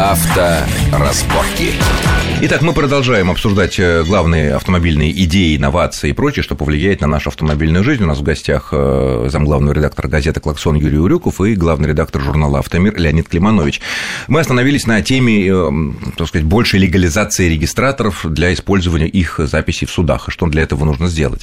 [0.00, 1.74] Авторазборки.
[2.42, 7.28] Итак, мы продолжаем обсуждать э, главные автомобильные идеи, инновации и прочее, что повлияет на нашу
[7.28, 8.02] автомобильную жизнь.
[8.02, 12.60] У нас в гостях э, замглавного редактора газеты «Клаксон» Юрий Урюков и главный редактор журнала
[12.60, 13.82] «Автомир» Леонид Климанович.
[14.26, 15.70] Мы остановились на теме, э,
[16.16, 20.86] так сказать, большей легализации регистраторов для использования их записей в судах, и что для этого
[20.86, 21.42] нужно сделать.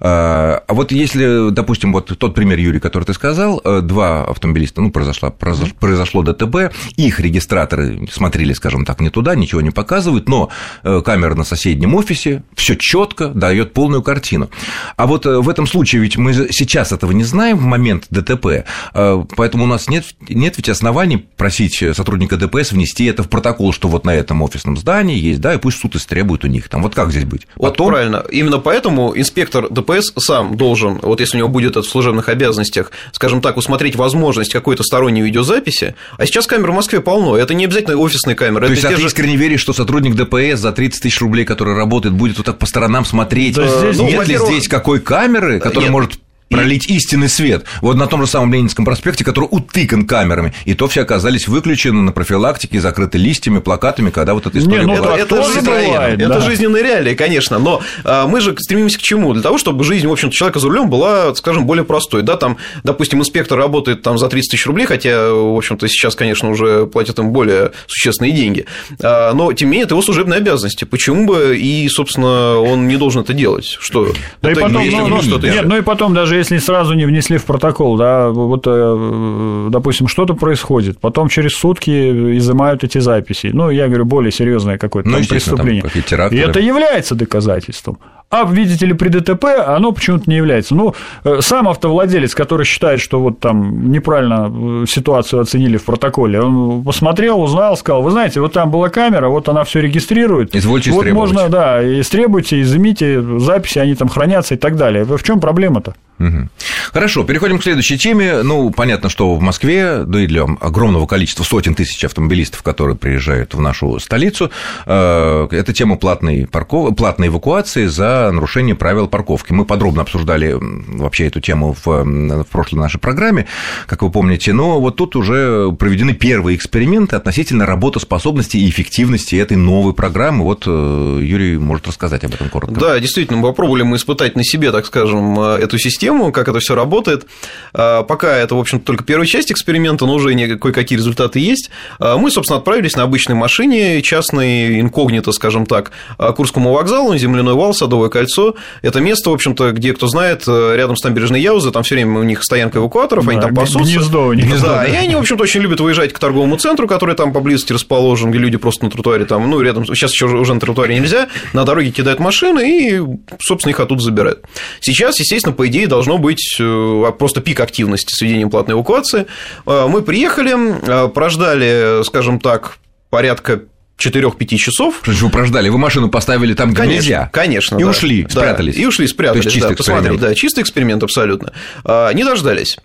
[0.00, 5.30] А вот если, допустим, вот тот пример, Юрий, который ты сказал, два автомобилиста, ну, произошло,
[5.30, 10.50] произошло ДТП, их регистраторы смотрели, скажем так, не туда, ничего не показывают, но но
[10.84, 14.50] э, камера на соседнем офисе, все четко дает полную картину.
[14.96, 18.64] А вот э, в этом случае, ведь мы сейчас этого не знаем в момент ДТП,
[18.94, 23.72] э, поэтому у нас нет, нет ведь оснований просить сотрудника ДПС внести это в протокол,
[23.72, 26.82] что вот на этом офисном здании есть, да, и пусть суд истребует у них там.
[26.82, 27.46] Вот как здесь быть?
[27.56, 27.86] Потом...
[27.86, 28.24] Вот правильно.
[28.30, 32.92] Именно поэтому инспектор ДПС сам должен, вот если у него будет это в служебных обязанностях,
[33.12, 37.64] скажем так, усмотреть возможность какой-то сторонней видеозаписи, а сейчас камер в Москве полно, это не
[37.64, 38.66] обязательно офисные камеры.
[38.66, 41.44] То это есть, а ты искренне веришь, что сотрудник ДПС ДПС за 30 тысяч рублей,
[41.44, 43.56] который работает, будет вот так по сторонам смотреть.
[43.56, 45.92] Да, здесь, ну, Нет ли здесь какой камеры, которая Нет.
[45.92, 47.64] может пролить истинный свет.
[47.80, 52.02] Вот на том же самом Ленинском проспекте, который утыкан камерами, и то все оказались выключены
[52.02, 55.18] на профилактике, закрыты листьями, плакатами, когда вот эта история Не, ну, была.
[55.18, 56.40] Это, это, жизнь, бывает, это да.
[56.40, 59.32] жизненные реалии, конечно, но а, мы же стремимся к чему?
[59.34, 62.22] Для того, чтобы жизнь, в общем-то, человека за рулем была, скажем, более простой.
[62.22, 66.50] Да, там, допустим, инспектор работает там за 30 тысяч рублей, хотя, в общем-то, сейчас, конечно,
[66.50, 68.66] уже платят им более существенные деньги,
[69.02, 70.84] а, но, тем не менее, это его служебные обязанности.
[70.84, 73.76] Почему бы и, собственно, он не должен это делать?
[73.80, 74.12] Что?
[74.40, 77.38] Да это, и потом, ну, ну, нет, ну и потом, даже если сразу не внесли
[77.38, 83.50] в протокол, да, вот, э, допустим, что-то происходит, потом через сутки изымают эти записи.
[83.52, 85.82] Ну, я говорю, более серьезное какое-то ну, преступление.
[85.82, 87.98] Там и это является доказательством.
[88.30, 90.74] А, видите ли, при ДТП оно почему-то не является.
[90.74, 90.94] Ну,
[91.24, 96.84] э, сам автовладелец, который считает, что вот там неправильно э, ситуацию оценили в протоколе, он
[96.84, 100.54] посмотрел, узнал, сказал, вы знаете, вот там была камера, вот она все регистрирует.
[100.54, 105.04] Извольте вот можно, да, истребуйте, изымите записи, они там хранятся и так далее.
[105.04, 105.94] В чем проблема-то?
[106.18, 106.48] Угу.
[106.92, 108.42] Хорошо, переходим к следующей теме.
[108.42, 113.54] Ну, понятно, что в Москве, да и для огромного количества сотен тысяч автомобилистов, которые приезжают
[113.54, 114.50] в нашу столицу,
[114.84, 116.94] э, это тема платной, парков...
[116.96, 119.52] платной эвакуации за нарушение правил парковки.
[119.52, 123.46] Мы подробно обсуждали вообще эту тему в, в прошлой нашей программе,
[123.86, 129.56] как вы помните, но вот тут уже проведены первые эксперименты относительно работоспособности и эффективности этой
[129.56, 130.44] новой программы.
[130.44, 132.78] Вот э, Юрий может рассказать об этом коротко.
[132.78, 136.74] Да, действительно, попробовали мы испытать на себе, так скажем, э, эту систему как это все
[136.74, 137.26] работает.
[137.72, 141.70] А, пока это, в общем-то, только первая часть эксперимента, но уже кое-какие результаты есть.
[141.98, 145.92] Мы, собственно, отправились на обычной машине, частной, инкогнито, скажем так,
[146.36, 147.74] Курскому вокзалу, земляной вал,
[148.08, 148.54] Садовое кольцо.
[148.82, 152.22] Это место, в общем-то, где, кто знает, рядом с набережной Яузы, там все время у
[152.22, 153.92] них стоянка эвакуаторов, да, они там пасутся.
[153.92, 154.46] Гнездо у них.
[154.46, 157.72] Гнездо, да, и они, в общем-то, очень любят выезжать к торговому центру, который там поблизости
[157.72, 161.28] расположен, где люди просто на тротуаре там, ну, рядом, сейчас еще уже на тротуаре нельзя,
[161.52, 163.02] на дороге кидают машины и,
[163.40, 164.44] собственно, их оттуда забирают.
[164.80, 169.26] Сейчас, естественно, по идее, должно быть э, а просто пик активности с введением платной эвакуации.
[169.66, 172.78] А, мы приехали, прождали, скажем так,
[173.10, 173.62] порядка
[173.98, 175.00] 4-5 часов.
[175.02, 175.68] Что вы прождали?
[175.68, 177.30] Вы машину поставили там, где конечно, нельзя?
[177.32, 177.90] Конечно, И да.
[177.90, 178.76] ушли, спрятались?
[178.76, 180.20] Да, и ушли, спрятались, То есть, чистый да, посмотреть.
[180.20, 181.52] Да, чистый эксперимент абсолютно.
[181.84, 182.76] Не дождались.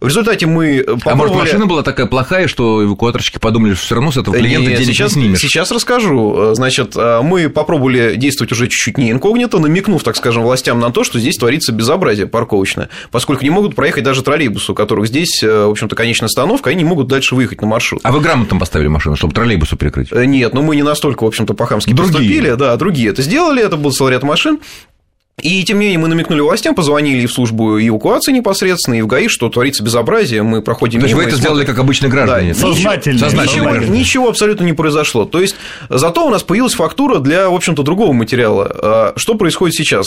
[0.00, 1.12] В результате мы попробовали...
[1.12, 4.70] А может, машина была такая плохая, что эвакуаторщики подумали, что все равно с этого клиента
[4.70, 5.40] Нет, денег сейчас, не снимешь?
[5.40, 6.54] Сейчас расскажу.
[6.54, 11.18] Значит, мы попробовали действовать уже чуть-чуть не инкогнито, намекнув, так скажем, властям на то, что
[11.18, 15.70] здесь творится безобразие парковочное, поскольку не могут проехать даже троллейбусы, у которых здесь, э, в
[15.70, 18.00] общем-то, конечная остановка, они не могут дальше выехать на маршрут.
[18.04, 20.08] А вы грамотно поставили машину, чтобы троллейбусу перекрыть?
[20.12, 22.52] Э, нет, ну мы не настолько, в общем-то, по-хамски поступили.
[22.52, 24.58] Да, другие это сделали, это был целый ряд машин.
[25.42, 29.28] И тем не менее мы намекнули властям, позвонили в службу эвакуации непосредственно, и в ГАИ,
[29.28, 32.54] что творится безобразие, мы проходим То есть вы это сделали как обычные граждане?
[32.54, 33.18] Да, сознательно.
[33.20, 33.78] Сознательно.
[33.78, 35.26] Ничего, ничего абсолютно не произошло.
[35.26, 35.54] То есть
[35.88, 38.70] зато у нас появилась фактура для, в общем-то, другого материала.
[38.82, 40.06] А что происходит сейчас?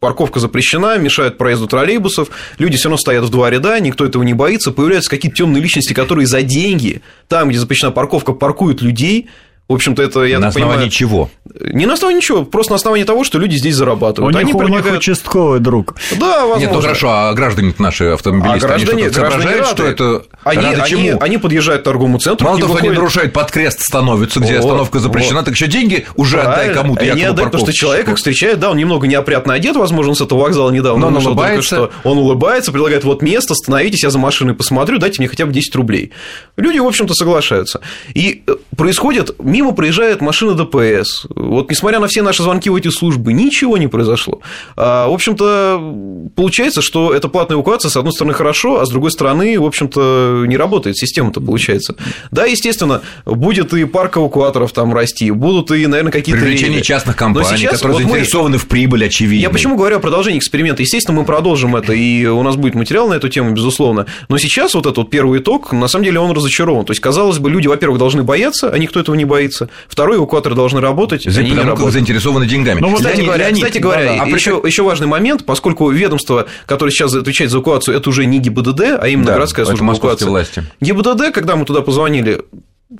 [0.00, 2.28] Парковка запрещена, мешают проезду троллейбусов,
[2.58, 5.92] люди все равно стоят в два ряда, никто этого не боится, появляются какие-то темные личности,
[5.92, 9.28] которые за деньги, там, где запрещена парковка, паркуют людей,
[9.68, 11.30] в общем-то, это, я На так основании понимаю, чего?
[11.60, 14.34] Не на основании чего, просто на основании того, что люди здесь зарабатывают.
[14.34, 14.86] У Они них, предлагают...
[14.86, 15.94] у них участковый друг.
[16.18, 16.60] Да, возможно.
[16.60, 20.80] Нет, ну хорошо, а граждане наши автомобилисты, а граждане, они граждане что это они, рады
[20.80, 21.18] они, чему?
[21.20, 22.46] Они подъезжают к торговому центру.
[22.46, 22.90] Мало того, выходят...
[22.90, 25.44] они нарушают под крест становятся, где вот, остановка запрещена, вот.
[25.46, 26.62] так еще деньги уже Правильно.
[26.62, 27.04] отдай кому-то.
[27.04, 30.40] Не отдай, потому что человек их встречает, да, он немного неопрятно одет, возможно, с этого
[30.40, 31.62] вокзала недавно Но он улыбается.
[31.62, 35.52] Что он улыбается, предлагает вот место, становитесь, я за машиной посмотрю, дайте мне хотя бы
[35.52, 36.12] 10 рублей.
[36.56, 37.80] Люди, в общем-то, соглашаются.
[38.14, 41.26] И э, происходит мимо мимо проезжает машина ДПС.
[41.34, 44.40] Вот несмотря на все наши звонки в эти службы, ничего не произошло.
[44.76, 49.10] А, в общем-то, получается, что эта платная эвакуация, с одной стороны, хорошо, а с другой
[49.10, 51.96] стороны, в общем-то, не работает система-то, получается.
[52.30, 56.40] Да, естественно, будет и парк эвакуаторов там расти, будут и, наверное, какие-то...
[56.40, 58.58] Привлечение частных компаний, сейчас, которые вот заинтересованы мы...
[58.58, 59.42] в прибыли, очевидно.
[59.42, 60.82] Я почему говорю о продолжении эксперимента?
[60.82, 64.06] Естественно, мы продолжим это, и у нас будет материал на эту тему, безусловно.
[64.28, 66.84] Но сейчас вот этот вот первый итог, на самом деле, он разочарован.
[66.84, 69.41] То есть, казалось бы, люди, во-первых, должны бояться, а никто этого не боится.
[69.88, 71.92] Второй, эвакуаторы должны работать, За, они не работают.
[71.92, 72.80] заинтересованы деньгами.
[72.80, 74.22] Ну, вот, кстати Леонид, говоря, Леонид, кстати говоря да, да.
[74.22, 74.68] А еще, при...
[74.68, 79.08] еще важный момент, поскольку ведомство, которое сейчас отвечает за эвакуацию, это уже не ГИБДД, а
[79.08, 80.26] именно да, городская служба эвакуации.
[80.26, 80.64] власти.
[80.80, 82.42] ГИБДД, когда мы туда позвонили,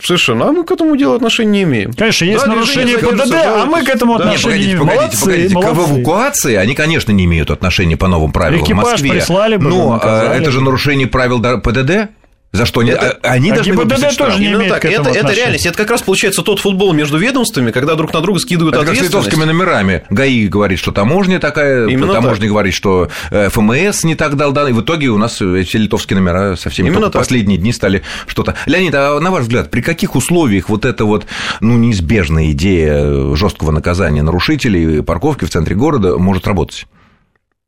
[0.00, 0.48] Совершенно.
[0.48, 1.92] А мы к этому делу отношения не имеем.
[1.92, 4.24] Конечно, есть да, нарушение ПДД, а мы к этому да.
[4.24, 4.78] отношения не имеем.
[4.80, 5.54] Погодите, молодцы, погодите.
[5.54, 5.74] Молодцы.
[5.74, 9.10] К эвакуации они, конечно, не имеют отношения по новым правилам Экипаж в Москве.
[9.10, 12.10] прислали бы, но а, это же нарушение правил ПДД.
[12.52, 14.84] За что это, они а должны ГИБДД тоже не имеет так.
[14.84, 15.64] это, это реальность.
[15.64, 19.14] Это как раз получается тот футбол между ведомствами, когда друг на друга скидывают это ответственность.
[19.14, 20.04] Как с литовскими номерами.
[20.10, 22.50] ГАИ говорит, что таможня такая, Именно таможня так.
[22.50, 24.75] говорит, что э, ФМС не так дал данные.
[24.75, 27.22] В итоге у нас эти литовские номера совсем Именно так.
[27.22, 28.54] последние дни стали что-то.
[28.66, 31.25] Леонид, а на ваш взгляд, при каких условиях вот эта вот
[31.60, 36.87] ну, неизбежная идея жесткого наказания нарушителей парковки в центре города может работать?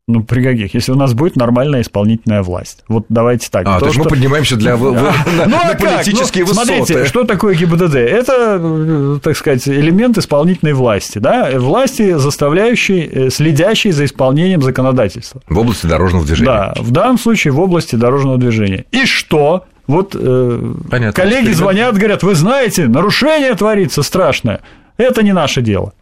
[0.07, 0.75] Ну, при каких?
[0.75, 2.83] Если у нас будет нормальная исполнительная власть.
[2.87, 3.65] Вот давайте так.
[3.67, 4.03] А, то, то есть что...
[4.03, 4.77] мы поднимаемся для...
[4.77, 6.67] ну, а политические высоты.
[6.67, 7.95] Смотрите, что такое ГИБДД?
[7.95, 11.49] Это, так сказать, элемент исполнительной власти, да?
[11.55, 15.41] Власти, заставляющей, э, следящей за исполнением законодательства.
[15.49, 16.51] В области дорожного движения.
[16.51, 18.85] Да, в данном случае в области дорожного движения.
[18.91, 19.65] И что?
[19.87, 24.61] Вот э, Понятно, коллеги звонят, говорят, вы знаете, нарушение творится страшное.
[24.97, 25.93] Это не наше дело.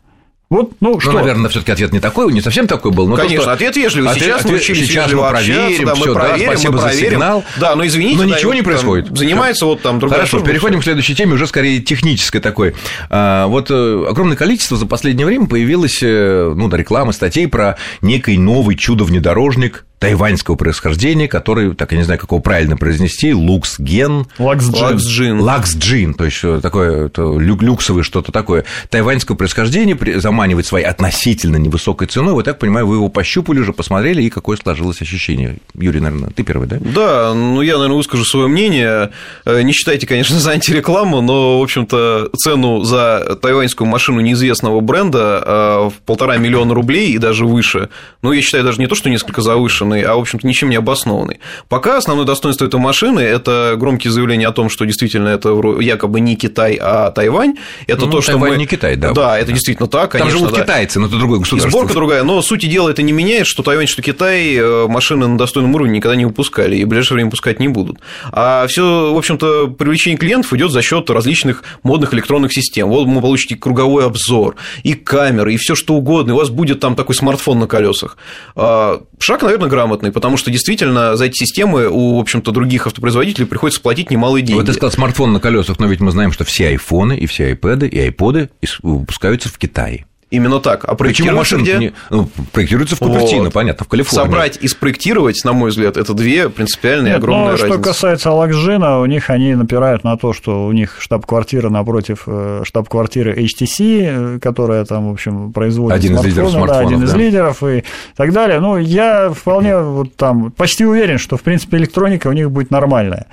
[0.53, 1.13] Вот, ну, ну что?
[1.13, 3.07] наверное, все-таки ответ не такой, не совсем такой был.
[3.07, 3.51] Но Конечно, то, что...
[3.53, 4.11] ответ вежливый.
[4.11, 6.99] Ответ, сейчас ответ, мы сейчас мы проверим, да, мы все, проверим, да, спасибо мы проверим.
[6.99, 7.43] за сигнал.
[7.59, 9.17] Да, но извините, но да, ничего не происходит.
[9.17, 12.75] Занимается вот там другая Хорошо, переходим к следующей теме, уже скорее технической такой.
[13.09, 18.37] А, вот э, огромное количество за последнее время появилось, э, ну, рекламы, статей про некий
[18.37, 24.25] новый чудо-внедорожник тайваньского происхождения, который, так я не знаю, как его правильно произнести, Luxgen.
[24.37, 25.39] Luxgen.
[25.39, 28.65] Luxgen, то есть такое то, люксовое что-то такое.
[28.89, 32.33] Тайваньского происхождения заманивает своей относительно невысокой ценой.
[32.33, 35.59] Вот так понимаю, вы его пощупали уже, посмотрели, и какое сложилось ощущение.
[35.73, 36.79] Юрий, наверное, ты первый, да?
[36.81, 39.11] Да, ну я, наверное, выскажу свое мнение.
[39.45, 45.43] Э, не считайте, конечно, за антирекламу, но, в общем-то, цену за тайваньскую машину неизвестного бренда
[45.45, 47.87] э, в полтора миллиона рублей и даже выше.
[48.21, 50.75] Ну, я считаю, даже не то, что несколько завышен, обоснованный, а, в общем-то, ничем не
[50.75, 51.39] обоснованный.
[51.69, 55.49] Пока основное достоинство этой машины– это громкие заявления о том, что действительно это
[55.79, 57.55] якобы не Китай, а Тайвань.
[57.87, 58.57] Это ну, то, что Тайвань мы...
[58.57, 59.11] не Китай, да.
[59.11, 60.31] Да, это действительно так, конечно.
[60.31, 60.63] Там живут да.
[60.63, 61.67] китайцы, но это другое государство.
[61.67, 65.27] И сборка другая, но сути дела это не меняет, что Тайвань, что Китай э, машины
[65.27, 67.99] на достойном уровне никогда не выпускали и в ближайшее время пускать не будут.
[68.31, 72.89] А все, в общем-то, привлечение клиентов идет за счет различных модных электронных систем.
[72.89, 76.79] Вот вы получите круговой обзор, и камеры, и все что угодно, и у вас будет
[76.79, 78.17] там такой смартфон на колесах.
[78.55, 79.82] А, шаг, наверное, грамотный,
[80.13, 84.59] потому что действительно за эти системы у, в общем-то, других автопроизводителей приходится платить немалые деньги.
[84.59, 87.47] Вот ты сказал смартфон на колесах, но ведь мы знаем, что все айфоны и все
[87.47, 88.49] айпэды и айподы
[88.81, 90.05] выпускаются в Китае.
[90.33, 90.83] Именно так.
[90.85, 91.77] А проектируется где?
[91.77, 91.93] Не...
[92.09, 93.53] Ну, проектируется в Купертино, вот.
[93.53, 94.25] понятно, в Калифорнии.
[94.25, 97.73] Собрать и спроектировать, на мой взгляд, это две принципиальные Нет, огромные но разницы.
[97.73, 102.63] Что касается Алакжина, у них они напирают на то, что у них штаб-квартира напротив э,
[102.65, 107.17] штаб-квартиры HTC, которая там, в общем, производит один из лидеров да, один из да.
[107.17, 107.83] лидеров и
[108.15, 108.59] так далее.
[108.59, 113.27] Ну, я вполне вот там почти уверен, что, в принципе, электроника у них будет нормальная.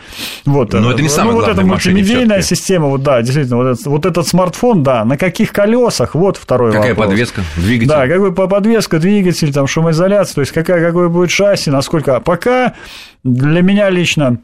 [0.44, 0.74] Вот.
[0.74, 4.04] Но это не самое ну, вот эта мультимедийная система, вот, да, действительно, вот этот, вот
[4.04, 7.08] этот смартфон, да, на каких колесах, вот второй Какая вопрос.
[7.08, 7.88] подвеска, двигатель?
[7.88, 12.20] Да, какой подвеска, двигатель, там, шумоизоляция, то есть какая, какой будет шасси, насколько.
[12.20, 12.74] Пока
[13.22, 14.38] для меня лично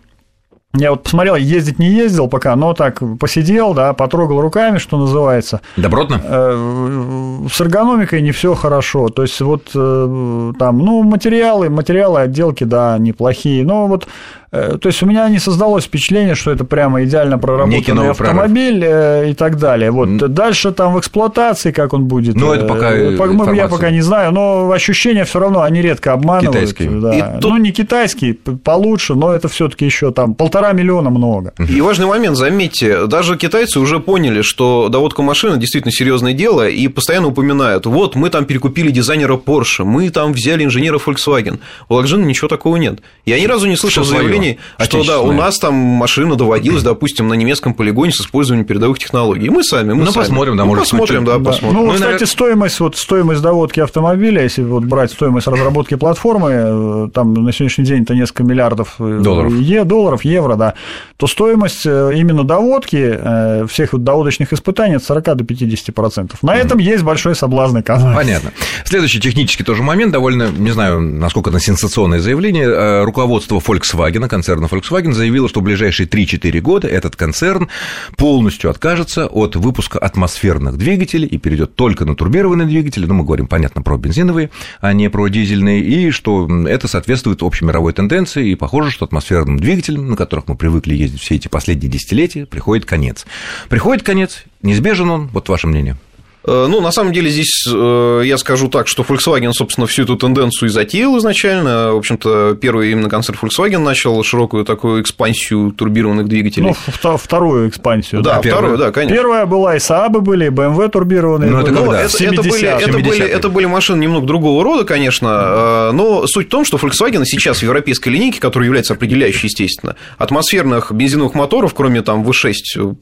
[0.78, 5.60] я вот посмотрел, ездить не ездил пока, но так посидел, да, потрогал руками, что называется.
[5.76, 6.20] Добротно?
[6.22, 9.08] Э, с эргономикой не все хорошо.
[9.08, 13.64] То есть, вот э, там, ну, материалы, материалы отделки, да, неплохие.
[13.64, 14.06] Но вот
[14.50, 19.06] то есть у меня не создалось впечатление, что это прямо идеально проработанный автомобиль прорыв.
[19.06, 19.90] Э, и так далее.
[19.90, 20.28] Вот mm.
[20.28, 22.36] дальше там в эксплуатации, как он будет.
[22.36, 23.54] Ну, это э, пока информация.
[23.54, 26.54] Я пока не знаю, но ощущения все равно, они редко обманывают.
[26.54, 27.00] Китайские.
[27.00, 27.14] Да.
[27.36, 27.52] И тут...
[27.52, 31.52] Ну, не китайский, получше, но это все-таки еще там полтора миллиона много.
[31.58, 36.88] И важный момент, заметьте, даже китайцы уже поняли, что доводка машины действительно серьезное дело, и
[36.88, 41.58] постоянно упоминают, вот мы там перекупили дизайнера Porsche, мы там взяли инженера Volkswagen.
[41.88, 43.00] У Лакжина ничего такого нет.
[43.24, 47.28] Я ни разу не слышал заявления заявлений, что да, у нас там машина доводилась, допустим,
[47.28, 49.48] на немецком полигоне с использованием передовых технологий.
[49.48, 50.24] Мы сами, мы ну, сами.
[50.24, 51.78] посмотрим, да, ну, может посмотрим, да, да, посмотрим.
[51.78, 52.26] Ну, ну кстати, наверное...
[52.26, 57.84] стоимость, вот, стоимость доводки автомобиля, если вот брать стоимость разработки платформы, э, там на сегодняшний
[57.84, 60.74] день это несколько миллиардов э, долларов, е, долларов евро, да,
[61.16, 66.32] то стоимость э, именно доводки всех вот доводочных испытаний от 40 до 50%.
[66.42, 68.16] На этом есть большой соблазн экономики.
[68.16, 68.52] Понятно.
[68.84, 73.04] Следующий технический тоже момент, довольно, не знаю, насколько это сенсационное заявление.
[73.04, 77.68] Руководство Volkswagen, концерна Volkswagen, заявило, что в ближайшие 3-4 года этот концерн
[78.16, 83.46] полностью откажется от выпуска атмосферных двигателей и перейдет только на турбированные двигатели, ну, мы говорим,
[83.46, 88.54] понятно, про бензиновые, а не про дизельные, и что это соответствует общей мировой тенденции, и
[88.54, 93.26] похоже, что атмосферным двигателям, на которых мы привыкли ездить все эти последние десятилетия, приходит конец.
[93.68, 95.96] Приходит конец, неизбежен он, вот ваше мнение.
[96.46, 100.16] Э, ну, на самом деле, здесь э, я скажу так, что Volkswagen, собственно, всю эту
[100.16, 101.92] тенденцию и затеял изначально.
[101.92, 106.74] В общем-то, первый именно концерн Volkswagen начал широкую такую экспансию турбированных двигателей.
[107.02, 108.22] Ну, вторую экспансию.
[108.22, 109.16] Да, да вторую, да, конечно.
[109.16, 111.50] Первая была и Saab были, и BMW турбированные.
[111.50, 111.80] Ну, это, были.
[111.80, 112.02] когда?
[112.02, 116.46] Это, это, были, это, были, это были машины немного другого рода, конечно, э, но суть
[116.46, 121.74] в том, что Volkswagen сейчас в европейской линейке, которая является определяющей, естественно, атмосферных бензиновых моторов,
[121.74, 122.52] кроме там V6,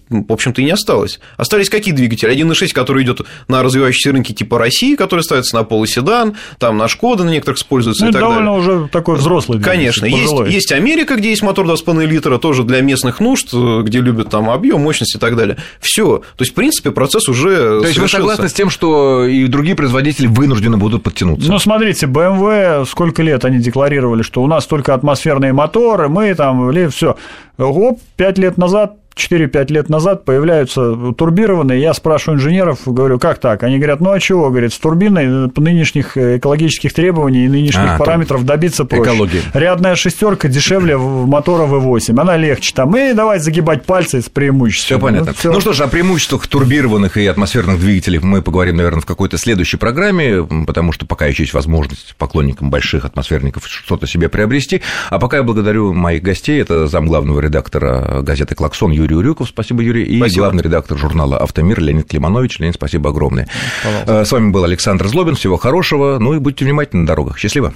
[0.09, 1.21] в общем-то, и не осталось.
[1.37, 2.35] Остались какие двигатели?
[2.35, 7.25] 1.6, который идет на развивающиеся рынки типа России, которые ставятся на полуседан, там на Шкода
[7.25, 8.61] на некоторых используются ну, и так довольно далее.
[8.61, 9.79] уже такой взрослый двигатель.
[9.79, 14.31] Конечно, есть, есть Америка, где есть мотор 2,5 литра, тоже для местных нужд, где любят
[14.31, 15.57] там объем, мощность и так далее.
[15.81, 16.19] Все.
[16.19, 19.77] То есть, в принципе, процесс уже То есть, вы согласны с тем, что и другие
[19.77, 21.51] производители вынуждены будут подтянуться?
[21.51, 26.73] Ну, смотрите, BMW, сколько лет они декларировали, что у нас только атмосферные моторы, мы там,
[26.91, 27.17] все.
[27.57, 33.63] Оп, пять лет назад 4-5 лет назад появляются турбированные, я спрашиваю инженеров, говорю, как так?
[33.63, 37.99] Они говорят, ну а чего, говорит, с турбиной по нынешних экологических требований и нынешних а,
[37.99, 39.05] параметров добиться проще.
[39.05, 39.41] Экология.
[39.53, 44.99] Рядная шестерка дешевле мотора V8, она легче там, и давай загибать пальцы с преимуществом.
[44.99, 45.27] Все понятно.
[45.29, 45.53] Ну, всё.
[45.53, 49.77] ну что ж, о преимуществах турбированных и атмосферных двигателей мы поговорим, наверное, в какой-то следующей
[49.77, 54.83] программе, потому что пока еще есть возможность поклонникам больших атмосферников что-то себе приобрести.
[55.11, 59.49] А пока я благодарю моих гостей, это замглавного редактора газеты «Клаксон» Юрий Урюков.
[59.49, 60.05] Спасибо, Юрий.
[60.05, 60.45] И спасибо.
[60.45, 62.59] главный редактор журнала «Автомир» Леонид Климанович.
[62.59, 63.49] Леонид, спасибо огромное.
[63.83, 64.13] Пожалуйста.
[64.13, 65.35] Э, с вами был Александр Злобин.
[65.35, 66.19] Всего хорошего.
[66.19, 67.39] Ну и будьте внимательны на дорогах.
[67.39, 67.73] Счастливо.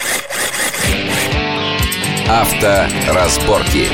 [2.28, 3.87] Авторазборки.